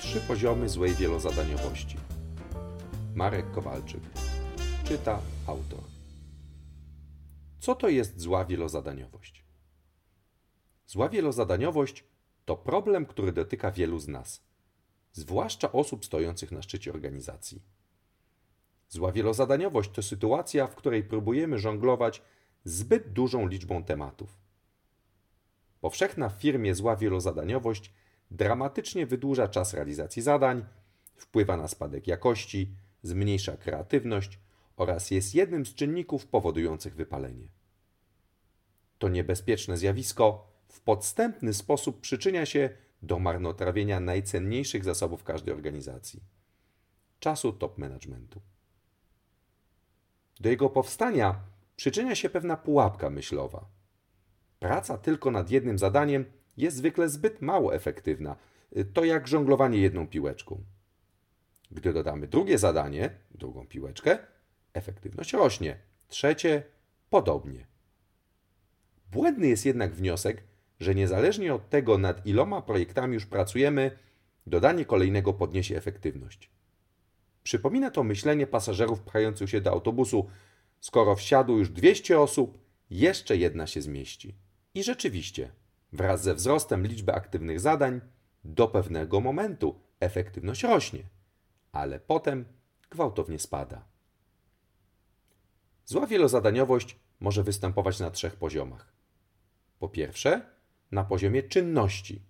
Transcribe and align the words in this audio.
Trzy 0.00 0.20
poziomy 0.20 0.68
złej 0.68 0.94
wielozadaniowości. 0.94 1.96
Marek 3.14 3.50
Kowalczyk. 3.50 4.00
Czyta 4.84 5.20
autor. 5.46 5.80
Co 7.58 7.74
to 7.74 7.88
jest 7.88 8.20
zła 8.20 8.44
wielozadaniowość? 8.44 9.44
Zła 10.86 11.08
wielozadaniowość 11.08 12.04
to 12.44 12.56
problem, 12.56 13.06
który 13.06 13.32
dotyka 13.32 13.70
wielu 13.70 13.98
z 13.98 14.08
nas, 14.08 14.42
zwłaszcza 15.12 15.72
osób 15.72 16.04
stojących 16.04 16.52
na 16.52 16.62
szczycie 16.62 16.92
organizacji. 16.92 17.62
Zła 18.88 19.12
wielozadaniowość 19.12 19.90
to 19.90 20.02
sytuacja, 20.02 20.66
w 20.66 20.74
której 20.74 21.04
próbujemy 21.04 21.58
żonglować 21.58 22.22
zbyt 22.64 23.12
dużą 23.12 23.46
liczbą 23.46 23.84
tematów. 23.84 24.38
Powszechna 25.80 26.28
w 26.28 26.40
firmie 26.40 26.74
zła 26.74 26.96
wielozadaniowość 26.96 27.92
dramatycznie 28.30 29.06
wydłuża 29.06 29.48
czas 29.48 29.74
realizacji 29.74 30.22
zadań, 30.22 30.66
wpływa 31.16 31.56
na 31.56 31.68
spadek 31.68 32.06
jakości, 32.06 32.74
zmniejsza 33.02 33.56
kreatywność 33.56 34.38
oraz 34.76 35.10
jest 35.10 35.34
jednym 35.34 35.66
z 35.66 35.74
czynników 35.74 36.26
powodujących 36.26 36.94
wypalenie. 36.94 37.48
To 38.98 39.08
niebezpieczne 39.08 39.76
zjawisko 39.76 40.52
w 40.68 40.80
podstępny 40.80 41.54
sposób 41.54 42.00
przyczynia 42.00 42.46
się 42.46 42.70
do 43.02 43.18
marnotrawienia 43.18 44.00
najcenniejszych 44.00 44.84
zasobów 44.84 45.24
każdej 45.24 45.54
organizacji 45.54 46.22
czasu 47.20 47.52
top 47.52 47.78
managementu. 47.78 48.40
Do 50.40 50.48
jego 50.48 50.70
powstania 50.70 51.40
przyczynia 51.76 52.14
się 52.14 52.30
pewna 52.30 52.56
pułapka 52.56 53.10
myślowa. 53.10 53.68
Praca 54.58 54.98
tylko 54.98 55.30
nad 55.30 55.50
jednym 55.50 55.78
zadaniem 55.78 56.24
jest 56.58 56.76
zwykle 56.76 57.08
zbyt 57.08 57.42
mało 57.42 57.74
efektywna. 57.74 58.36
To 58.94 59.04
jak 59.04 59.28
żonglowanie 59.28 59.78
jedną 59.78 60.06
piłeczką. 60.06 60.64
Gdy 61.70 61.92
dodamy 61.92 62.28
drugie 62.28 62.58
zadanie, 62.58 63.10
drugą 63.30 63.66
piłeczkę, 63.66 64.18
efektywność 64.72 65.32
rośnie. 65.32 65.78
Trzecie 66.08 66.62
podobnie. 67.10 67.66
Błędny 69.12 69.48
jest 69.48 69.66
jednak 69.66 69.94
wniosek, 69.94 70.42
że 70.80 70.94
niezależnie 70.94 71.54
od 71.54 71.68
tego, 71.68 71.98
nad 71.98 72.26
iloma 72.26 72.62
projektami 72.62 73.14
już 73.14 73.26
pracujemy, 73.26 73.90
dodanie 74.46 74.84
kolejnego 74.84 75.32
podniesie 75.32 75.76
efektywność. 75.76 76.50
Przypomina 77.42 77.90
to 77.90 78.04
myślenie 78.04 78.46
pasażerów 78.46 79.00
pchających 79.00 79.50
się 79.50 79.60
do 79.60 79.70
autobusu. 79.70 80.30
Skoro 80.80 81.16
wsiadło 81.16 81.56
już 81.56 81.70
200 81.70 82.20
osób, 82.20 82.58
jeszcze 82.90 83.36
jedna 83.36 83.66
się 83.66 83.82
zmieści. 83.82 84.34
I 84.74 84.82
rzeczywiście, 84.82 85.50
wraz 85.92 86.22
ze 86.22 86.34
wzrostem 86.34 86.86
liczby 86.86 87.14
aktywnych 87.14 87.60
zadań, 87.60 88.00
do 88.44 88.68
pewnego 88.68 89.20
momentu 89.20 89.80
efektywność 90.00 90.62
rośnie, 90.62 91.02
ale 91.72 92.00
potem 92.00 92.44
gwałtownie 92.90 93.38
spada. 93.38 93.84
Zła 95.84 96.06
wielozadaniowość 96.06 96.96
może 97.20 97.42
występować 97.42 98.00
na 98.00 98.10
trzech 98.10 98.36
poziomach. 98.36 98.92
Po 99.78 99.88
pierwsze, 99.88 100.42
na 100.92 101.04
poziomie 101.04 101.42
czynności. 101.42 102.22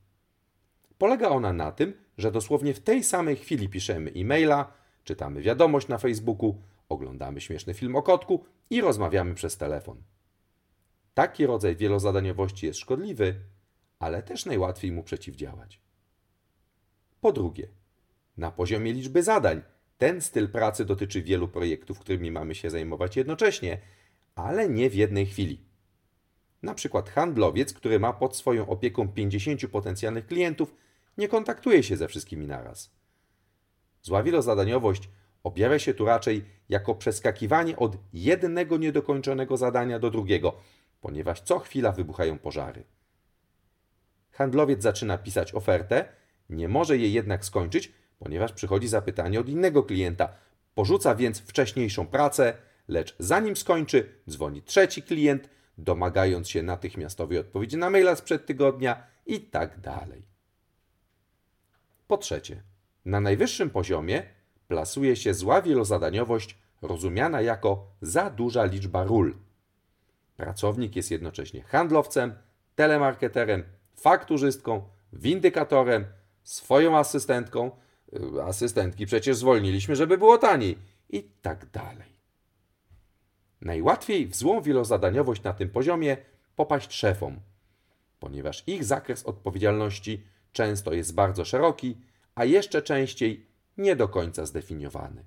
Polega 0.98 1.28
ona 1.28 1.52
na 1.52 1.72
tym, 1.72 1.92
że 2.18 2.32
dosłownie 2.32 2.74
w 2.74 2.80
tej 2.80 3.04
samej 3.04 3.36
chwili 3.36 3.68
piszemy 3.68 4.12
e-maila, 4.16 4.72
czytamy 5.04 5.42
wiadomość 5.42 5.88
na 5.88 5.98
Facebooku, 5.98 6.62
oglądamy 6.88 7.40
śmieszny 7.40 7.74
film 7.74 7.96
o 7.96 8.02
kotku 8.02 8.44
i 8.70 8.80
rozmawiamy 8.80 9.34
przez 9.34 9.56
telefon. 9.56 10.02
Taki 11.18 11.46
rodzaj 11.46 11.76
wielozadaniowości 11.76 12.66
jest 12.66 12.78
szkodliwy, 12.78 13.34
ale 13.98 14.22
też 14.22 14.46
najłatwiej 14.46 14.92
mu 14.92 15.02
przeciwdziałać. 15.02 15.80
Po 17.20 17.32
drugie, 17.32 17.68
na 18.36 18.50
poziomie 18.50 18.92
liczby 18.92 19.22
zadań 19.22 19.62
ten 19.96 20.20
styl 20.20 20.48
pracy 20.48 20.84
dotyczy 20.84 21.22
wielu 21.22 21.48
projektów, 21.48 21.98
którymi 21.98 22.30
mamy 22.30 22.54
się 22.54 22.70
zajmować 22.70 23.16
jednocześnie, 23.16 23.78
ale 24.34 24.68
nie 24.68 24.90
w 24.90 24.94
jednej 24.94 25.26
chwili. 25.26 25.60
Na 26.62 26.74
przykład 26.74 27.10
handlowiec, 27.10 27.72
który 27.72 28.00
ma 28.00 28.12
pod 28.12 28.36
swoją 28.36 28.68
opieką 28.68 29.08
50 29.08 29.66
potencjalnych 29.66 30.26
klientów, 30.26 30.74
nie 31.16 31.28
kontaktuje 31.28 31.82
się 31.82 31.96
ze 31.96 32.08
wszystkimi 32.08 32.46
naraz. 32.46 32.90
Zła 34.02 34.22
wielozadaniowość 34.22 35.10
objawia 35.42 35.78
się 35.78 35.94
tu 35.94 36.04
raczej 36.04 36.44
jako 36.68 36.94
przeskakiwanie 36.94 37.76
od 37.76 37.96
jednego 38.12 38.76
niedokończonego 38.76 39.56
zadania 39.56 39.98
do 39.98 40.10
drugiego, 40.10 40.60
ponieważ 41.00 41.40
co 41.40 41.58
chwila 41.58 41.92
wybuchają 41.92 42.38
pożary. 42.38 42.84
Handlowiec 44.30 44.82
zaczyna 44.82 45.18
pisać 45.18 45.54
ofertę, 45.54 46.08
nie 46.50 46.68
może 46.68 46.96
jej 46.96 47.12
jednak 47.12 47.44
skończyć, 47.44 47.92
ponieważ 48.18 48.52
przychodzi 48.52 48.88
zapytanie 48.88 49.40
od 49.40 49.48
innego 49.48 49.82
klienta. 49.82 50.28
Porzuca 50.74 51.14
więc 51.14 51.40
wcześniejszą 51.40 52.06
pracę, 52.06 52.54
lecz 52.88 53.16
zanim 53.18 53.56
skończy, 53.56 54.14
dzwoni 54.30 54.62
trzeci 54.62 55.02
klient, 55.02 55.48
domagając 55.78 56.48
się 56.48 56.62
natychmiastowej 56.62 57.38
odpowiedzi 57.38 57.76
na 57.76 57.90
maila 57.90 58.16
sprzed 58.16 58.46
tygodnia 58.46 59.06
i 59.26 59.40
tak 59.40 59.80
dalej. 59.80 60.22
Po 62.06 62.16
trzecie, 62.16 62.62
na 63.04 63.20
najwyższym 63.20 63.70
poziomie 63.70 64.22
plasuje 64.68 65.16
się 65.16 65.34
zła 65.34 65.62
wielozadaniowość 65.62 66.58
rozumiana 66.82 67.40
jako 67.40 67.86
za 68.02 68.30
duża 68.30 68.64
liczba 68.64 69.04
ról. 69.04 69.36
Pracownik 70.38 70.96
jest 70.96 71.10
jednocześnie 71.10 71.62
handlowcem, 71.62 72.34
telemarketerem, 72.74 73.64
fakturzystką, 73.94 74.88
windykatorem, 75.12 76.06
swoją 76.42 76.98
asystentką, 76.98 77.70
y, 78.36 78.42
asystentki 78.42 79.06
przecież 79.06 79.36
zwolniliśmy, 79.36 79.96
żeby 79.96 80.18
było 80.18 80.38
taniej 80.38 80.78
i 81.10 81.22
tak 81.22 81.70
dalej. 81.70 82.12
Najłatwiej 83.60 84.26
w 84.26 84.36
złą 84.36 84.62
wielozadaniowość 84.62 85.42
na 85.42 85.52
tym 85.52 85.70
poziomie 85.70 86.16
popaść 86.56 86.92
szefom, 86.92 87.40
ponieważ 88.20 88.64
ich 88.66 88.84
zakres 88.84 89.26
odpowiedzialności 89.26 90.24
często 90.52 90.92
jest 90.92 91.14
bardzo 91.14 91.44
szeroki, 91.44 91.98
a 92.34 92.44
jeszcze 92.44 92.82
częściej 92.82 93.46
nie 93.76 93.96
do 93.96 94.08
końca 94.08 94.46
zdefiniowany. 94.46 95.24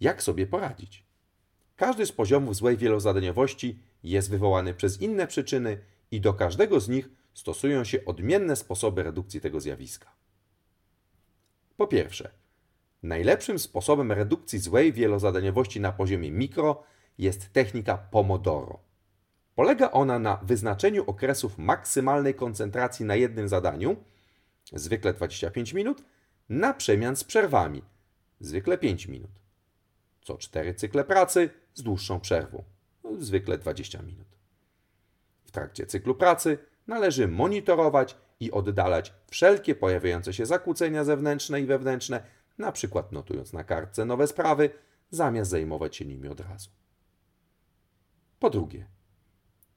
Jak 0.00 0.22
sobie 0.22 0.46
poradzić? 0.46 1.07
Każdy 1.78 2.06
z 2.06 2.12
poziomów 2.12 2.56
złej 2.56 2.76
wielozadaniowości 2.76 3.78
jest 4.02 4.30
wywołany 4.30 4.74
przez 4.74 5.00
inne 5.00 5.26
przyczyny 5.26 5.78
i 6.10 6.20
do 6.20 6.34
każdego 6.34 6.80
z 6.80 6.88
nich 6.88 7.08
stosują 7.34 7.84
się 7.84 8.04
odmienne 8.04 8.56
sposoby 8.56 9.02
redukcji 9.02 9.40
tego 9.40 9.60
zjawiska. 9.60 10.10
Po 11.76 11.86
pierwsze, 11.86 12.30
najlepszym 13.02 13.58
sposobem 13.58 14.12
redukcji 14.12 14.58
złej 14.58 14.92
wielozadaniowości 14.92 15.80
na 15.80 15.92
poziomie 15.92 16.30
mikro 16.30 16.82
jest 17.18 17.52
technika 17.52 17.98
Pomodoro. 17.98 18.78
Polega 19.54 19.90
ona 19.90 20.18
na 20.18 20.36
wyznaczeniu 20.36 21.04
okresów 21.06 21.58
maksymalnej 21.58 22.34
koncentracji 22.34 23.06
na 23.06 23.16
jednym 23.16 23.48
zadaniu, 23.48 23.96
zwykle 24.72 25.14
25 25.14 25.72
minut, 25.72 26.04
na 26.48 26.74
przemian 26.74 27.16
z 27.16 27.24
przerwami, 27.24 27.82
zwykle 28.40 28.78
5 28.78 29.08
minut. 29.08 29.30
Co 30.22 30.36
cztery 30.38 30.74
cykle 30.74 31.04
pracy 31.04 31.50
z 31.78 31.82
dłuższą 31.82 32.20
przerwą, 32.20 32.64
zwykle 33.18 33.58
20 33.58 34.02
minut. 34.02 34.26
W 35.44 35.50
trakcie 35.50 35.86
cyklu 35.86 36.14
pracy 36.14 36.58
należy 36.86 37.28
monitorować 37.28 38.16
i 38.40 38.52
oddalać 38.52 39.14
wszelkie 39.30 39.74
pojawiające 39.74 40.32
się 40.32 40.46
zakłócenia 40.46 41.04
zewnętrzne 41.04 41.60
i 41.60 41.66
wewnętrzne, 41.66 42.22
na 42.58 42.72
przykład 42.72 43.12
notując 43.12 43.52
na 43.52 43.64
kartce 43.64 44.04
nowe 44.04 44.26
sprawy, 44.26 44.70
zamiast 45.10 45.50
zajmować 45.50 45.96
się 45.96 46.04
nimi 46.04 46.28
od 46.28 46.40
razu. 46.40 46.70
Po 48.38 48.50
drugie, 48.50 48.86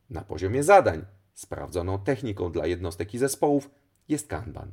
na 0.10 0.22
poziomie 0.22 0.64
zadań 0.64 1.06
sprawdzoną 1.34 2.00
techniką 2.00 2.52
dla 2.52 2.66
jednostek 2.66 3.14
i 3.14 3.18
zespołów 3.18 3.70
jest 4.10 4.28
Kanban. 4.28 4.72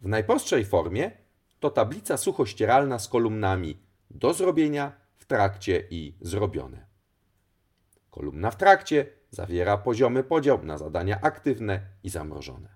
W 0.00 0.08
najprostszej 0.08 0.64
formie 0.64 1.10
to 1.60 1.70
tablica 1.70 2.16
suchościeralna 2.16 2.98
z 2.98 3.08
kolumnami 3.08 3.78
do 4.10 4.34
zrobienia, 4.34 4.92
trakcie 5.28 5.84
i 5.90 6.16
zrobione. 6.20 6.86
Kolumna 8.10 8.50
w 8.50 8.56
trakcie 8.56 9.06
zawiera 9.30 9.78
poziomy 9.78 10.24
podział 10.24 10.64
na 10.64 10.78
zadania 10.78 11.20
aktywne 11.20 11.80
i 12.02 12.10
zamrożone. 12.10 12.68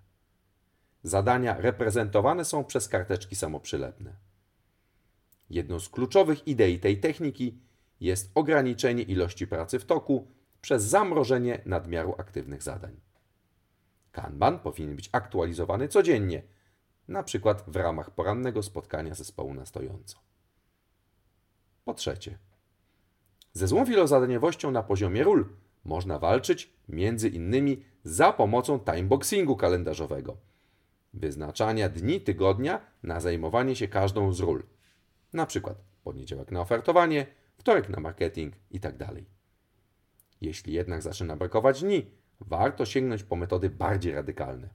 Zadania 1.03 1.57
reprezentowane 1.57 2.45
są 2.45 2.65
przez 2.65 2.89
karteczki 2.89 3.37
samoprzylepne. 3.37 4.17
Jedną 5.51 5.81
z 5.81 5.89
kluczowych 5.89 6.49
idei 6.49 6.79
tej 6.79 7.01
techniki 7.01 7.61
jest 8.01 8.31
ograniczenie 8.35 9.03
ilości 9.03 9.47
pracy 9.47 9.79
w 9.79 9.85
toku 9.85 10.29
przez 10.61 10.83
zamrożenie 10.83 11.63
nadmiaru 11.67 12.15
aktywnych 12.19 12.63
zadań. 12.63 13.01
Kanban 14.13 14.59
powinien 14.59 14.97
być 14.97 15.09
aktualizowany 15.13 15.89
codziennie, 15.89 16.43
na 17.09 17.23
przykład 17.23 17.65
w 17.67 17.77
ramach 17.77 18.11
porannego 18.11 18.63
spotkania 18.63 19.15
zespołu 19.15 19.55
na 19.55 19.67
stojąco. 19.67 20.32
Po 21.85 21.95
trzecie, 21.95 22.39
ze 23.53 23.67
złą 23.69 23.85
wielozadaniowością 23.85 24.71
na 24.71 24.83
poziomie 24.83 25.25
ról 25.25 25.49
można 25.85 26.19
walczyć 26.19 26.73
między 26.89 27.29
innymi 27.29 27.85
za 28.05 28.33
pomocą 28.33 28.81
timeboxingu 28.81 29.57
kalendarzowego. 29.57 30.37
wyznaczania 31.15 31.89
dni 31.89 32.21
tygodnia 32.21 32.81
na 33.03 33.21
zajmowanie 33.21 33.77
się 33.77 33.89
każdą 33.89 34.33
z 34.33 34.41
ról. 34.41 34.63
Na 35.33 35.47
przykład 35.47 35.85
poniedziałek 36.05 36.51
na 36.51 36.61
ofertowanie, 36.61 37.27
wtorek 37.57 37.89
na 37.89 38.01
marketing 38.01 38.55
itd. 38.71 39.09
Jeśli 40.41 40.73
jednak 40.73 41.03
zaczyna 41.03 41.37
brakować 41.37 41.83
dni, 41.83 42.11
warto 42.41 42.87
sięgnąć 42.87 43.23
po 43.23 43.37
metody 43.37 43.71
bardziej 43.71 44.15
radykalne. 44.15 44.69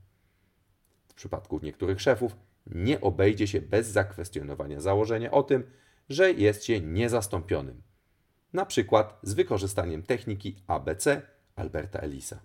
W 1.08 1.14
przypadku 1.14 1.60
niektórych 1.64 2.02
szefów 2.02 2.36
nie 2.66 3.02
obejdzie 3.02 3.48
się 3.48 3.62
bez 3.62 3.88
zakwestionowania 3.88 4.82
założenia 4.82 5.32
o 5.32 5.44
tym, 5.44 5.72
że 6.10 6.32
jest 6.32 6.64
się 6.64 6.82
niezastąpionym. 6.82 7.82
Na 8.54 8.66
przykład 8.66 9.20
z 9.24 9.34
wykorzystaniem 9.34 10.04
techniki 10.04 10.56
ABC 10.68 11.22
Alberta 11.56 12.00
Ellisa. 12.00 12.40